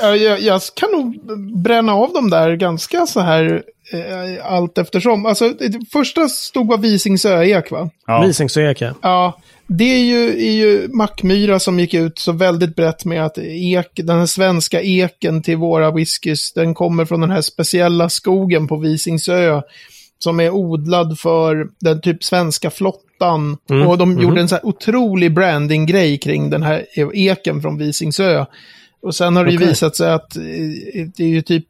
[0.00, 1.20] jag, jag- jag kan nog
[1.62, 5.26] bränna av dem där ganska så här eh, allt eftersom.
[5.26, 7.90] Alltså, det första stod var Visingsö-ek va?
[8.06, 8.22] Ja.
[8.22, 8.94] Visingsöek, ja.
[9.02, 13.38] Ja, det är ju, är ju Mackmyra som gick ut så väldigt brett med att
[13.38, 18.68] ek, den här svenska eken till våra whiskys, den kommer från den här speciella skogen
[18.68, 19.62] på Visingsö
[20.18, 23.56] som är odlad för den typ svenska flottan.
[23.70, 24.22] Mm, Och de mhm.
[24.22, 28.46] gjorde en så här otrolig branding-grej kring den här eken från Visingsö.
[29.06, 30.30] Och sen har det ju visat sig att
[31.16, 31.66] det är ju typ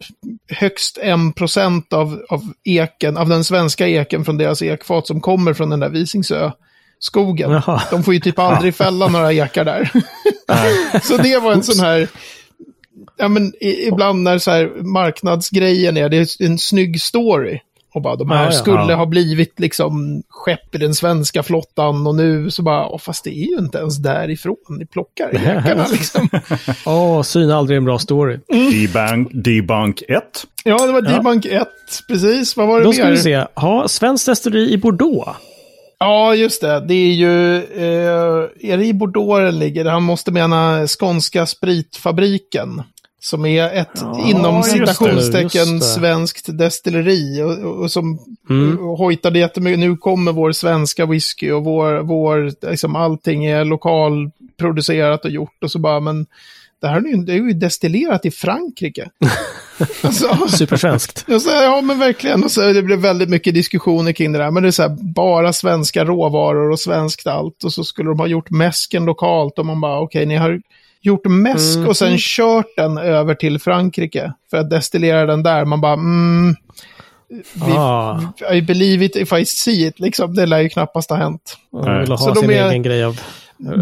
[0.48, 5.70] högst 1% av, av eken, av den svenska eken från deras ekfat som kommer från
[5.70, 6.50] den där Visingsö
[6.98, 7.50] skogen.
[7.50, 7.82] Jaha.
[7.90, 9.90] De får ju typ aldrig fälla några ekar där.
[11.02, 12.08] så det var en sån här,
[13.16, 17.60] ja men i, ibland när så här marknadsgrejen är, det är en snygg story.
[17.96, 18.52] Och bara de här Ja, ja.
[18.52, 18.94] skulle Ja.
[18.96, 23.30] ha blivit liksom skepp i den svenska flottan och nu så bara, åh, fast det
[23.30, 26.28] är ju inte ens därifrån ni plockar ekarna liksom.
[26.86, 28.38] Åh, syna aldrig en bra story.
[28.48, 30.22] Debunk, debunk 1.
[30.64, 31.10] Ja, det var Ja.
[31.16, 31.68] Debunk 1,
[32.08, 32.56] precis.
[32.56, 32.94] Vad var det Då mer?
[32.96, 33.44] ska vi se.
[33.54, 35.30] Ha, svenskt destilleri i Bordeaux.
[35.98, 36.80] Ja, just det.
[36.86, 39.84] Det är ju, eh, är det i Bordeaux den ligger?
[39.84, 42.82] Han måste mena Skånska spritfabriken.
[43.26, 47.42] Som är ett Ja, inom citationstecken svenskt destilleri.
[47.42, 48.18] Och, och, och som
[48.50, 48.78] Mm.
[48.78, 49.78] hojtade jättemycket.
[49.78, 55.62] Nu kommer vår svenska whisky och vår, vår liksom allting är lokalproducerat och gjort.
[55.64, 56.26] Och så bara, men
[56.80, 59.10] det här är ju, det är ju destillerat i Frankrike.
[60.02, 61.26] alltså, Supersvenskt.
[61.42, 62.44] säger, ja men verkligen.
[62.44, 64.50] Och så, det blev väldigt mycket diskussioner kring det där.
[64.50, 67.64] Men det är så här, bara svenska råvaror och svenskt allt.
[67.64, 69.58] Och så skulle de ha gjort mäsken lokalt.
[69.58, 70.60] Och man bara, okej, ni har
[71.06, 74.32] gjort mäsk och sen kört den över till Frankrike.
[74.50, 75.64] För att destillera den där.
[75.64, 76.54] Man bara, mm,
[77.54, 78.20] vi, Ah.
[78.52, 80.34] I believe it if I see it, liksom.
[80.34, 81.56] Det lär ju knappast ha hänt.
[81.72, 83.20] De vill ha Så de sin är- egen grej av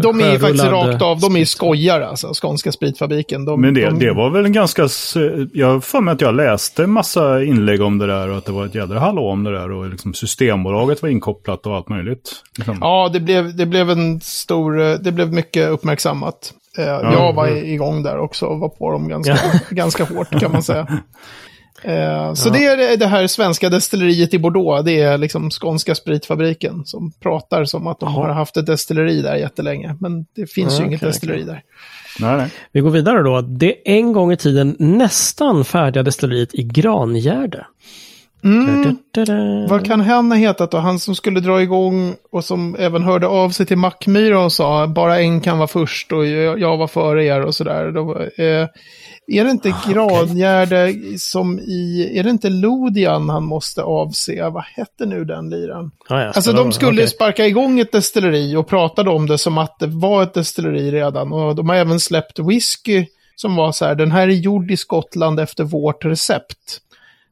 [0.03, 3.45] De är faktiskt rakt av, de är skojare alltså, Skånska spritfabriken.
[3.45, 4.81] De, Men det, de, det var väl en ganska...
[5.53, 8.65] Jag för mig att jag läste massa inlägg om det där och att det var
[8.65, 12.31] ett jädra hallå om det där och liksom Systembolaget var inkopplat och allt möjligt.
[12.57, 12.77] Liksom.
[12.81, 16.53] Ja, det blev, det blev en stor, eh, det blev mycket uppmärksammat.
[16.77, 19.37] Eh, Jag var i- igång där också och var på dem ganska,
[19.69, 20.87] ganska hårt kan man säga.
[21.83, 26.85] Eh, Så det är det- här svenska destilleriet i Bordeaux, det är liksom Skånska spritfabriken
[26.85, 29.95] som pratar som att de har haft ett destilleri där jättelänge.
[29.99, 31.61] Men det finns ju inget destilleri där.
[32.19, 32.49] Nej, nej.
[32.71, 33.41] Vi går vidare då.
[33.41, 37.65] Det en gång i tiden nästan färdiga destilleriet i Grangärde.
[38.45, 38.83] Mm.
[38.83, 39.67] Da-da-da-da.
[39.67, 40.77] Vad kan han ha hetat då?
[40.77, 44.87] Han som skulle dra igång och som även hörde av sig till Mackmyra och sa
[44.87, 47.87] bara en kan vara först och jag, var före er och sådär.
[48.41, 48.67] Eh,
[49.27, 54.49] är det inte Grangärde som i, är det inte Lodian han måste avse?
[54.49, 55.91] Vad hette nu den liran?
[56.09, 57.07] Ja, ja, Alltså de skulle okej.
[57.07, 61.33] sparka igång ett destilleri och pratade om det som att det var ett destilleri redan.
[61.33, 63.05] Och de har även släppt whisky
[63.35, 66.81] som var så här, den här är gjord i Skottland efter vårt recept.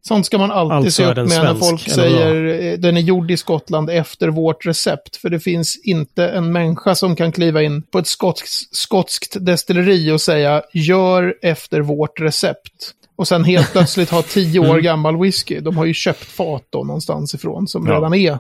[0.08, 2.98] Sånt ska man alltid Alltså se upp med när svensk, folk eller säger eh, den
[2.98, 5.16] är gjord i Skottland efter vårt recept.
[5.16, 10.12] För det finns inte en människa som kan kliva in på ett skotskt, skotskt destilleri
[10.12, 12.92] och säga gör efter vårt recept.
[13.16, 15.60] Och sen helt plötsligt ha tio år gammal whisky.
[15.60, 17.96] De har ju köpt fat då någonstans ifrån som Ja.
[17.96, 18.40] redan är.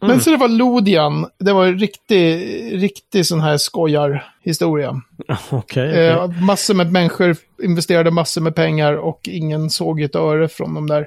[0.00, 1.26] Men så det var Lodian.
[1.38, 2.36] Det var en riktig,
[2.82, 5.00] riktig sån här skojarhistoria.
[5.28, 6.06] Okej, okej.
[6.08, 10.86] Eh, massor med människor investerade massor med pengar och ingen såg ett öre från dem
[10.88, 11.06] där.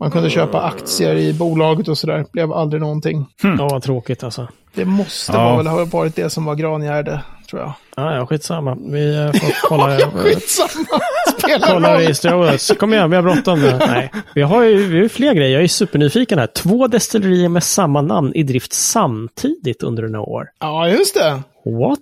[0.00, 2.24] Man kunde köpa aktier i bolaget och sådär.
[2.32, 3.26] Blev aldrig någonting.
[3.42, 4.48] Ja, vad tråkigt alltså.
[4.74, 5.44] Det måste Ja.
[5.44, 7.20] vara väl ha varit det som var Grangärde,
[7.50, 7.72] tror jag.
[7.96, 8.76] Ja, ja, skitsamma.
[8.80, 10.10] Vi eh, får kolla.
[10.10, 11.00] Skitsamma!
[11.38, 12.00] Spelar kolla roll.
[12.00, 12.78] registret.
[12.78, 13.78] Kom igen, vi har bråttom nu.
[13.78, 15.54] Nej, vi har ju vi har fler grejer.
[15.54, 16.46] Jag är supernyfiken här.
[16.46, 20.46] Två destillerier med samma namn i drift samtidigt under några år.
[20.60, 21.42] Ja, just det.
[21.64, 22.00] What?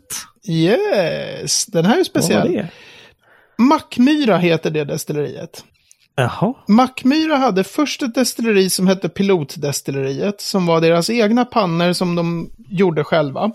[0.49, 2.53] Yes, den här är speciell.
[2.53, 2.69] det?
[3.59, 5.65] Mackmyra heter det destilleriet.
[6.17, 6.55] Jaha.
[6.69, 12.51] Mackmyra hade först ett destilleri som hette Pilotdestilleriet, som var deras egna pannor som de
[12.69, 13.51] gjorde själva.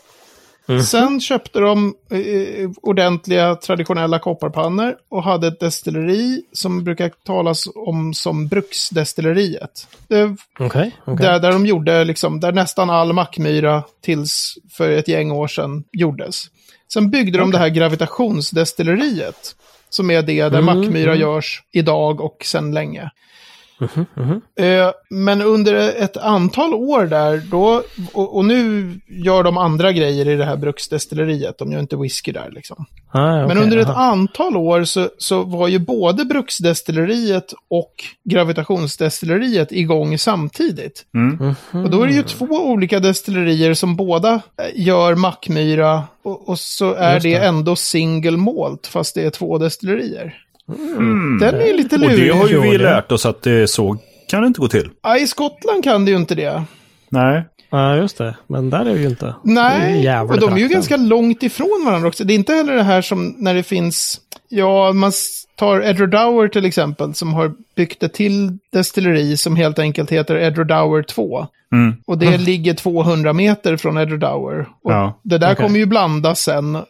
[0.85, 8.13] Sen köpte de eh, ordentliga traditionella kopparpannor och hade ett destilleri som brukar talas om
[8.13, 9.87] som Bruksdestilleriet.
[10.07, 10.91] Det, Okej.
[11.05, 11.25] okej.
[11.25, 15.83] där, där de gjorde, liksom, där nästan all Mackmyra tills för ett gäng år sedan
[15.91, 16.45] gjordes.
[16.93, 19.55] Sen byggde de det här gravitationsdestilleriet,
[19.89, 23.11] som är det där Mm, Mackmyra görs idag och sedan länge.
[24.59, 30.29] Eh, Men under ett antal år där, då, och, och nu gör de andra grejer
[30.29, 32.85] i det här bruksdestilleriet, de gör inte whisky där liksom.
[33.11, 34.11] Ah, Men okej, under ett jaha.
[34.11, 41.05] antal år så, så var ju både bruksdestilleriet och gravitationsdestilleriet igång samtidigt.
[41.13, 41.55] Mm.
[41.71, 46.59] Och då är det ju två olika destillerier som båda eh, gör Mackmyra och, och
[46.59, 47.29] så är det.
[47.29, 47.35] det.
[47.45, 50.37] ändå single malt fast det är två destillerier.
[50.97, 51.37] Mm.
[51.39, 52.31] Den är lite Och det lurig.
[52.33, 54.89] har ju vi lärt oss att det så kan det inte gå till.
[55.03, 56.63] Ja, I Skottland kan det ju inte det.
[57.09, 57.43] Nej.
[57.69, 58.35] Ja, just det.
[58.47, 59.35] Men där är det ju inte.
[59.43, 62.23] Nej, och de är ju ganska långt ifrån varandra också.
[62.23, 65.11] Det är inte heller det här som när det finns, ja, man
[65.61, 70.35] tar Edward Dower till exempel, som har byggt ett till destilleri som helt enkelt heter
[70.35, 71.47] Edward Dower 2.
[71.73, 71.95] Mm.
[72.05, 74.67] Och det ligger 200 meter från Edward Dower.
[74.83, 75.65] Och Ja, det där okej.
[75.65, 76.81] kommer ju blandas sen eh,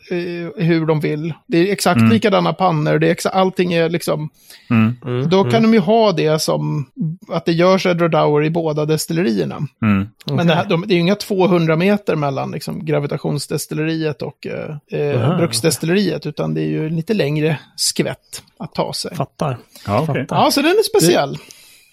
[0.66, 1.34] hur de vill.
[1.48, 4.30] Det är exakt likadana pannor, det är exa- allting är liksom...
[4.70, 4.96] Mm.
[5.06, 6.86] Mm, Då kan de ju ha det som
[7.30, 9.58] att det görs Edward Dower i båda destillerierna.
[9.82, 10.08] Mm.
[10.26, 15.00] Men det, här, de, det är ju inga 200 meter mellan liksom, gravitationsdestilleriet och eh,
[15.02, 19.16] eh, bruksdestilleriet, utan det är ju lite längre skvätt att ta sig.
[19.16, 19.58] Fattar.
[19.88, 20.22] Ja, okej.
[20.28, 20.44] Fattar.
[20.44, 21.38] Ja, så den är speciell.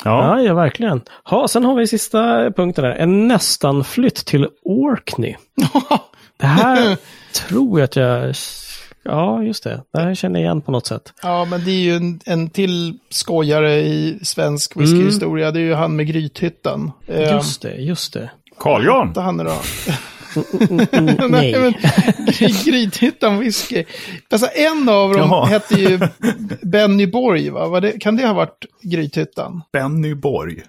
[0.04, 0.38] Ja.
[0.38, 1.00] Ja, ja, verkligen.
[1.24, 2.90] Ha, sen har vi sista punkten där.
[2.90, 5.34] En nästan flytt till Orkney.
[6.40, 6.96] Det här
[7.34, 8.34] tror jag att jag...
[9.04, 9.82] Ja, just det.
[9.92, 11.12] Det här känner jag igen på något sätt.
[11.22, 15.50] Ja, men det är ju en, en till skojare i svensk whiskyhistoria.
[15.50, 16.92] Det är ju han med Grythyttan.
[17.06, 18.30] Eh, Just det, just det.
[18.58, 19.12] Carl Jan.
[19.14, 19.56] vad han är då?
[20.92, 21.52] Mm, nej.
[21.58, 21.72] men
[22.26, 23.84] Gry- Grythyttan whisky.
[24.30, 25.46] Alltså en av dem Jaha.
[25.46, 25.98] hette ju
[26.62, 27.68] Benny Borg, va?
[27.68, 29.62] Var det, kan det ha varit Grythyttan?
[29.72, 30.62] Benny Borg.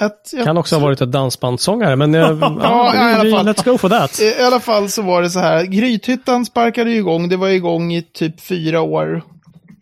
[0.00, 2.14] Att, jag Kan också ha varit ett dansbandssångare, men...
[2.14, 3.48] eh, ja, Ja, i alla fall.
[3.48, 4.20] Let's go for that.
[4.20, 7.92] I alla fall så var det så här, Grythyttan sparkade ju igång, det var igång
[7.94, 9.22] i typ fyra år.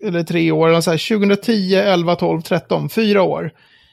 [0.05, 3.51] Eller tre år, så här, 2010, 11, 12, 13, fyra år.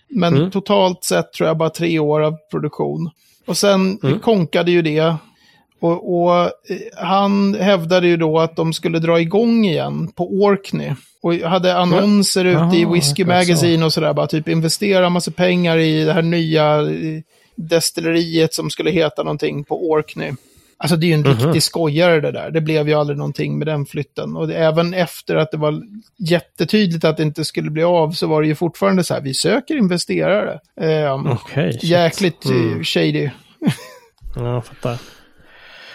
[0.09, 3.09] Men totalt sett tror jag bara tre år av produktion.
[3.45, 5.15] Och sen konkade ju det.
[5.79, 6.49] Och, och eh,
[6.95, 10.93] han hävdade ju då att de skulle dra igång igen på Orkney.
[11.21, 13.25] Och hade annonser ute i Whiskey.
[13.25, 14.13] Magazine och sådär.
[14.13, 17.21] Bara typ investera massa pengar i det här nya eh,
[17.55, 20.31] destilleriet som skulle heta någonting på Orkney.
[20.81, 22.51] Alltså det är ju en riktig skojare det där.
[22.51, 24.35] Det blev ju aldrig någonting med den flytten.
[24.35, 25.81] Och det, även efter att det var
[26.17, 29.33] jättetydligt att det inte skulle bli av så var det ju fortfarande så här, vi
[29.33, 30.59] söker investerare.
[30.81, 31.73] Eh, Okej.
[31.73, 31.83] shit.
[31.83, 33.29] jäkligt eh, shady.
[34.35, 34.97] Ja, jag fattar.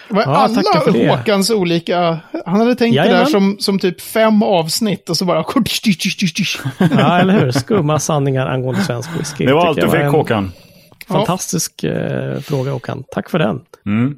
[0.08, 1.10] Var Ja, alla för det.
[1.10, 2.18] Håkans olika...
[2.46, 3.26] Han hade tänkt det där Jajamän.
[3.26, 5.44] som, som typ fem avsnitt och så bara...
[6.78, 7.50] Ja, eller hur?
[7.50, 9.46] Skumma sanningar angående svensk whisky.
[9.46, 10.52] Det var allt du fick Håkan.
[11.08, 13.04] Fantastisk eh, fråga Håkan.
[13.12, 13.60] Tack för den.
[13.86, 14.14] Mm.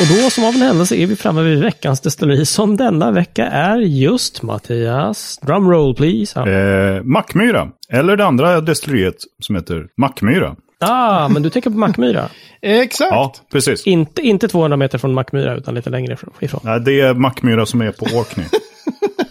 [0.00, 3.46] Och då som av en händelse är vi framme vid veckans destilleri som denna vecka
[3.46, 5.38] är just Mattias.
[5.42, 6.40] Drumroll please.
[6.40, 6.48] Ja.
[6.48, 7.68] Eh, Mackmyra.
[7.92, 10.56] Eller det andra destilleriet som heter Mackmyra.
[10.80, 12.28] Ah, men du tänker på Mackmyra.
[12.62, 13.10] Exakt.
[13.12, 13.86] Ja, precis.
[13.86, 16.60] Inte, inte 200 meter från Mackmyra utan lite längre ifrån-.
[16.64, 18.46] Nej, det är Mackmyra som är på Orkney.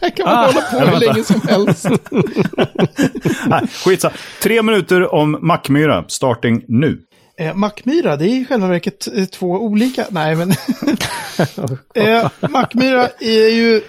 [0.02, 1.86] Det kan man Ah, hålla på hur länge som helst.
[3.48, 4.12] Nej, skitsa.
[4.44, 7.00] Tre minuter om Mackmyra, starting nu.
[7.40, 10.06] Eh, Mackmyra, det är i själva verket eh, två olika.
[10.10, 10.52] Nej, men...
[11.96, 13.82] eh, Mackmyra är ju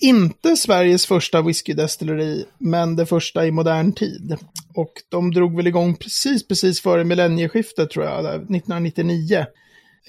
[0.00, 4.36] inte Sveriges första whiskydestilleri, men det första i modern tid.
[4.74, 9.46] Och de drog väl igång precis, precis före millennieskiftet tror jag, där, 1999.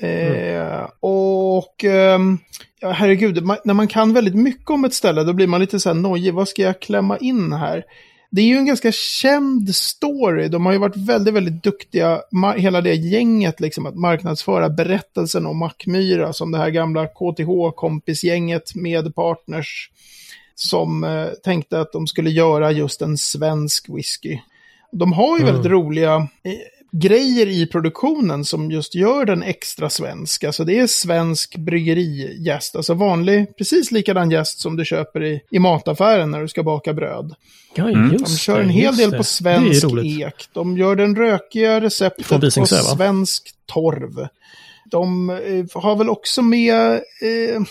[0.02, 1.84] Eh, och
[2.80, 5.80] ja, herregud, man, när man kan väldigt mycket om ett ställe då blir man lite
[5.80, 6.34] så här nojig.
[6.34, 7.84] Vad ska jag klämma in här?
[8.32, 10.48] Det är ju en ganska känd story.
[10.48, 12.22] De har ju varit väldigt, väldigt duktiga,
[12.58, 19.16] hela det gänget, liksom, att marknadsföra berättelsen om Mackmyra som det här gamla KTH-kompisgänget med
[19.16, 19.90] partners
[20.56, 24.40] som eh, tänkte att de skulle göra just en svensk whisky.
[24.92, 26.52] De har ju väldigt roliga eh,
[26.92, 30.44] grejer i produktionen som just gör den extra svensk.
[30.44, 35.60] Alltså det är svensk bryggerijäst, alltså vanlig, precis likadan jäst som du köper i, i
[35.60, 37.36] mataffären när du ska baka bröd.
[37.76, 38.12] Ja, Mm.
[38.12, 39.18] just De kör det, en hel del det.
[39.18, 40.48] på svensk ek.
[40.54, 44.28] De gör den rökiga receptet på svensk torv.
[44.92, 46.92] De eh, har väl också med...
[46.94, 47.62] Eh,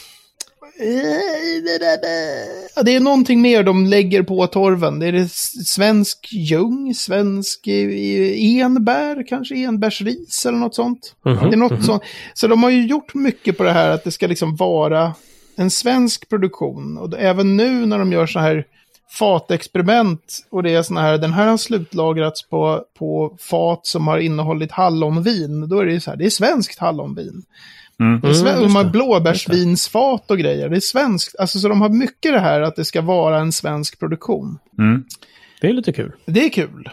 [2.85, 4.99] det är någonting mer de lägger på torven.
[4.99, 5.29] Det är det
[5.67, 11.15] svensk ljung, svensk eh, enbär, kanske enbärsris eller något sånt.
[11.25, 12.03] Mhm, Det är något sånt.
[12.35, 15.15] Så de har ju gjort mycket på det här att det ska liksom vara
[15.57, 16.99] en svensk produktion.
[16.99, 18.65] Och även nu när de gör så här
[19.19, 24.19] fatexperiment och det är såna här, den här har slutlagrats på, på fat som har
[24.19, 25.69] innehållit hallonvin.
[25.69, 27.43] Då är det ju så här, det är svenskt hallonvin.
[28.01, 28.21] Mm.
[28.21, 28.91] Det är sve- Mm, de har det.
[28.91, 30.69] blåbärsvinsfat och grejer.
[30.69, 31.37] Det är svenskt.
[31.39, 34.59] Alltså, så de har mycket det här att det ska vara en svensk produktion.
[34.79, 35.05] Mm.
[35.61, 36.13] Det är lite kul.
[36.27, 36.89] Det är kul.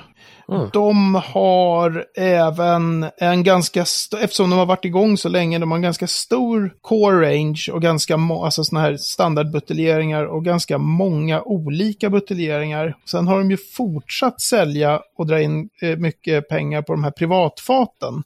[0.52, 0.70] Mm.
[0.74, 5.76] De har även en ganska, st- eftersom de har varit igång så länge, de har
[5.78, 11.42] en ganska stor core range och ganska må- alltså såna här standardbuteljeringar och ganska många
[11.42, 12.96] olika buteljeringar.
[13.06, 17.12] Sen har de ju fortsatt sälja och dra in eh, mycket pengar på de här
[17.12, 18.24] privatfaten.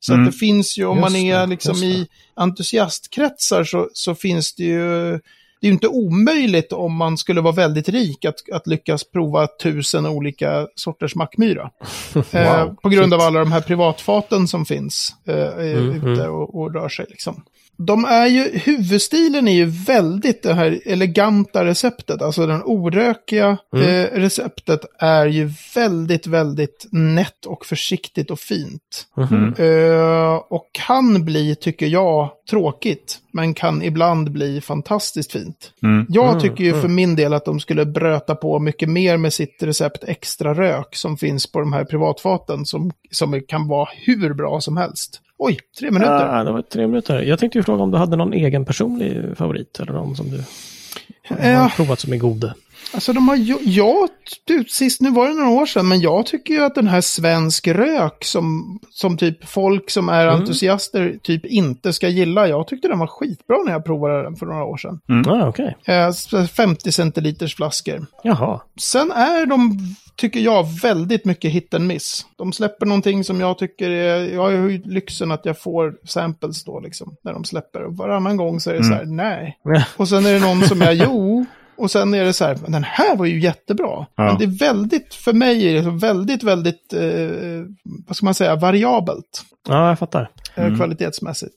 [0.00, 0.26] Så Mm.
[0.26, 2.06] att det finns ju, om Just man är liksom i
[2.36, 5.20] entusiastkretsar så, så finns det ju
[5.60, 9.46] det är ju inte omöjligt om man skulle vara väldigt rik att, att lyckas prova
[9.62, 11.70] tusen olika sorters mackmyra.
[12.32, 13.26] eh, på grund av shit.
[13.26, 17.06] alla de här privatfaten som finns eh, eh, Mm, ute och, och rör sig.
[17.08, 17.42] Liksom.
[17.80, 24.18] De är ju, huvudstilen är ju väldigt det här eleganta receptet, alltså den orökiga eh,
[24.18, 29.06] receptet är ju väldigt, väldigt nätt och försiktigt och fint.
[29.16, 29.54] Mhm.
[29.58, 33.18] Eh, och kan bli, tycker jag, tråkigt.
[33.32, 35.72] Men kan ibland bli fantastiskt fint.
[35.82, 36.06] Mm.
[36.08, 36.80] Jag Mm, tycker ju mm.
[36.82, 40.96] för min del att de skulle bröta på mycket mer med sitt recept extra rök
[40.96, 45.20] som finns på de här privatfaten som, som kan vara hur bra som helst.
[45.38, 46.40] Oj, tre minuter.
[46.40, 47.22] Ah, det var tre minuter.
[47.22, 50.44] Jag tänkte ju fråga om du hade någon egen personlig favorit eller någon som du
[51.28, 52.52] har provat som är god.
[52.94, 54.08] Alltså de har ju, ja,
[54.44, 57.00] du, sist nu var det några år sedan, men jag tycker ju att den här
[57.00, 60.40] svensk rök som, som typ folk som är Mm.
[60.40, 64.46] entusiaster typ inte ska gilla, jag tyckte den var skitbra när jag provade den för
[64.46, 65.00] några år sedan.
[65.26, 68.06] Ah, Okej, Eh, 50 centiliters flaskor.
[68.22, 68.60] jaha.
[68.80, 69.78] Sen är de,
[70.16, 72.26] tycker jag, väldigt mycket hit and miss.
[72.36, 76.64] De släpper någonting som jag tycker är, jag har ju lyxen att jag får samples
[76.64, 77.82] då liksom, när de släpper.
[77.84, 79.58] Och varannan gång så är det så här, nej.
[79.96, 81.44] Och sen är det någon som är, jo.
[81.78, 83.86] Och sen är det så här, den här var ju jättebra.
[83.86, 84.06] Ja.
[84.24, 87.62] Men det är väldigt, för mig är det så väldigt, väldigt, eh,
[88.06, 89.42] vad ska man säga, variabelt.
[89.68, 90.30] Ja, jag fattar.
[90.54, 91.54] eh, Kvalitetsmässigt.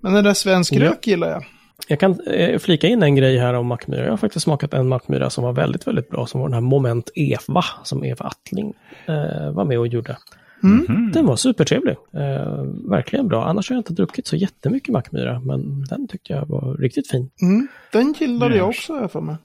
[0.00, 0.80] Men den där svensk Ja.
[0.90, 1.44] rök gillar jag.
[1.88, 4.04] Jag kan eh, flika in en grej här om mackmyra.
[4.04, 6.26] Jag har faktiskt smakat en mackmyra som var väldigt, väldigt bra.
[6.26, 8.72] Som var den här Moment Eva, som Eva Attling
[9.06, 10.16] eh, var med och gjorde.
[10.62, 11.12] Mm.
[11.12, 11.96] Den var supertrevlig.
[12.14, 13.44] Eh, verkligen bra.
[13.44, 15.40] Annars har jag inte druckit så jättemycket mackmyra.
[15.40, 17.30] Men den tyckte jag var riktigt fin.
[17.42, 17.68] Mm.
[17.92, 18.76] Den gillade jag Yes.
[18.78, 19.36] också, har jag för mig.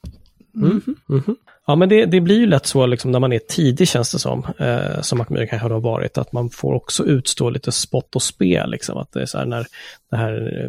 [0.54, 1.36] Mhm, mhm.
[1.68, 4.20] Ja, men det, det blir ju lätt så liksom, när man är tidig känns det
[4.20, 8.22] som, eh, som Mac kanske har varit, att man får också utstå lite spott och
[8.24, 8.68] spe.
[8.68, 9.66] Liksom, att det är så här när
[10.12, 10.64] det här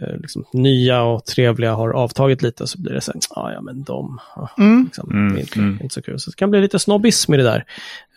[0.00, 3.60] eh, liksom, nya och trevliga har avtagit lite så blir det så här, ah, ja
[3.60, 4.84] men de, ah, Mm.
[4.84, 5.78] liksom, Mm, det är inte, mm.
[5.82, 6.20] inte så kul.
[6.20, 7.64] Så det kan bli lite snobbism i det där.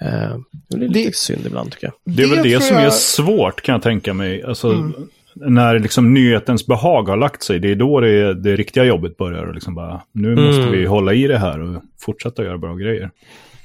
[0.02, 0.38] Eh,
[0.70, 2.16] det blir lite Det- synd ibland tycker jag.
[2.16, 4.44] Det är väl det tror som jag- är svårt kan jag tänka mig.
[4.44, 4.94] Alltså, Mm.
[5.36, 9.44] När liksom nyhetens behag har lagt sig, det är då det, det riktiga jobbet börjar.
[9.46, 10.72] Och liksom bara, nu måste Mm.
[10.72, 13.10] vi hålla i det här och fortsätta göra bra grejer.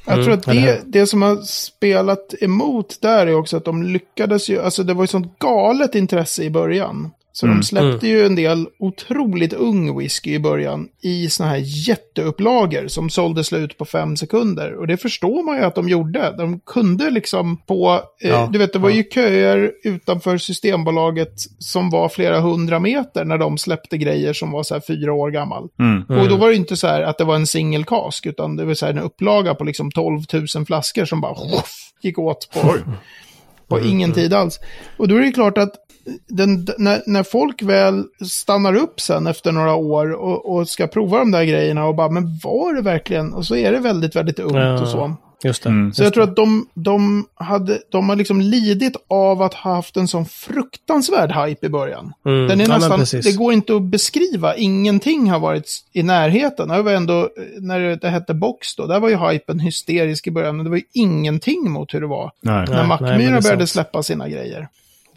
[0.06, 3.64] Jag tror Mm, att eller det, det som har spelat emot där är också att
[3.64, 7.10] de lyckades ju, alltså det var ju sånt galet intresse i början.
[7.38, 11.62] Så Mm, de släppte ju en del otroligt ung whisky i början i såna här
[11.88, 14.74] jätteupplagor som sålde slut på fem sekunder.
[14.74, 16.34] Och det förstår man ju att de gjorde.
[16.38, 18.96] De kunde liksom på, eh, Ja, du vet det var ja.
[18.96, 24.62] ju köer utanför Systembolaget som var flera hundra meter när de släppte grejer som var
[24.62, 25.68] så här fyra år gammal.
[25.78, 26.20] Mm.
[26.20, 28.64] Och då var det inte så här att det var en single cask, utan det
[28.64, 30.22] var så här en upplaga på liksom 12
[30.54, 31.72] 000 flaskor som bara woof,
[32.02, 32.74] gick åt på,
[33.68, 34.60] på ingen tid alls.
[34.96, 35.74] Och då är det klart att
[36.26, 41.18] den, när, när folk väl stannar upp sen efter några år och, och ska prova
[41.18, 43.32] de där grejerna och bara, men var det verkligen?
[43.34, 44.82] Och så är det väldigt, väldigt ungt Ja.
[44.82, 45.14] och så.
[45.44, 45.68] Just det.
[45.68, 45.92] Mm.
[45.92, 49.96] Så jag tror att de, de, hade, de har liksom lidit av att ha haft
[49.96, 52.12] en sån fruktansvärd hype i början.
[52.26, 52.48] Mm.
[52.48, 53.24] Den är Ja, nästan, precis.
[53.26, 54.56] det går inte att beskriva.
[54.56, 56.68] Ingenting har varit i närheten.
[56.68, 57.28] Det var ändå,
[57.60, 60.56] när det hette Box då, där var ju hypen hysterisk i början.
[60.56, 62.30] Men det var ju ingenting mot hur det var.
[62.40, 62.64] Nej.
[62.68, 63.68] När nej, Mackmyra det började sant.
[63.70, 64.68] släppa sina grejer.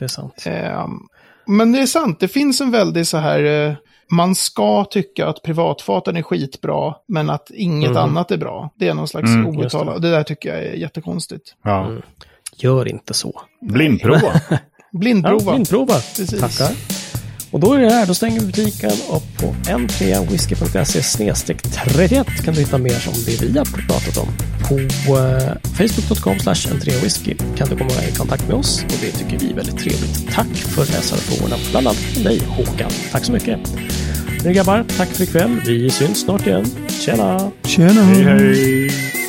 [0.01, 0.43] Det är sant.
[0.45, 0.99] Ehm,
[1.47, 3.73] men det är sant, det finns en väldigt så här, eh,
[4.11, 7.97] man ska tycka att privatfaten är skitbra, men att inget Mhm.
[7.97, 8.69] annat är bra.
[8.75, 10.09] Det är någon slags Mm, outtalat, det.
[10.09, 11.55] det där tycker jag är jättekonstigt.
[11.63, 11.85] Ja.
[11.85, 12.01] Mm.
[12.57, 13.41] Gör inte så.
[13.61, 14.21] Blindprova.
[14.93, 15.51] Ja, Blindprova.
[15.51, 15.93] blindprova.
[15.93, 16.39] Precis.
[16.39, 16.75] Tackar.
[17.51, 21.25] Och då är det här, då stänger vi butiken och på n3whisky.se
[21.73, 24.27] 31 kan du hitta mer om det vi har pratat om.
[24.69, 29.51] På eh, facebook.com n3whisky kan du komma i kontakt med oss och det tycker vi
[29.51, 30.31] är väldigt trevligt.
[30.33, 32.91] Tack för läsarfrågorna, bland annat från dig Håkan.
[33.11, 33.59] Tack så mycket.
[34.43, 35.61] Nu grabbar, tack för ikväll.
[35.65, 36.65] Vi syns snart igen.
[36.89, 37.51] Tjena!
[37.63, 38.03] Tjena!
[38.03, 39.20] hej, hej.